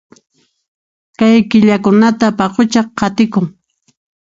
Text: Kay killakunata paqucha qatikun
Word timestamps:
Kay 1.17 1.37
killakunata 1.49 2.27
paqucha 2.37 2.81
qatikun 2.97 3.45